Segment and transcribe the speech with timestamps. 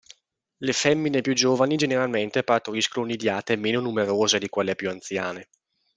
[0.57, 5.47] Le femmine più giovani generalmente partoriscono nidiate meno numerose di quelle più anziane.